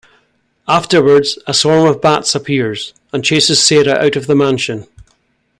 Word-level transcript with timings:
Afterwards, 0.67 1.37
a 1.45 1.53
swarm 1.53 1.85
of 1.87 2.01
bats 2.01 2.33
appears 2.33 2.95
and 3.13 3.23
chases 3.23 3.61
Sarah 3.63 4.03
out 4.03 4.15
of 4.15 4.25
the 4.25 4.33
mansion. 4.35 4.87